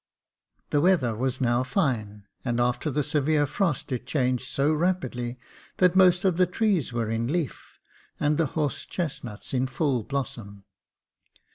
The 0.71 0.81
weather 0.81 1.15
was 1.15 1.39
now 1.39 1.61
fine, 1.61 2.23
and 2.43 2.59
after 2.59 2.89
the 2.89 3.03
severe 3.03 3.45
frost 3.45 3.91
it 3.91 4.07
changed 4.07 4.47
so 4.47 4.73
rapidly 4.73 5.37
that 5.77 5.95
most 5.95 6.25
of 6.25 6.37
the 6.37 6.47
trees 6.47 6.91
were 6.91 7.11
in 7.11 7.27
leaf, 7.27 7.77
and 8.19 8.39
the 8.39 8.47
horse 8.57 8.87
chestnuts 8.87 9.53
in 9.53 9.67
full 9.67 10.01
blossom. 10.01 10.63